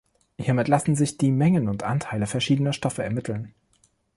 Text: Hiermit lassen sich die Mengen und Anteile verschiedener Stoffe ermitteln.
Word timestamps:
Hiermit 0.39 0.67
lassen 0.67 0.95
sich 0.95 1.19
die 1.19 1.31
Mengen 1.31 1.67
und 1.69 1.83
Anteile 1.83 2.25
verschiedener 2.25 2.73
Stoffe 2.73 3.03
ermitteln. 3.03 3.53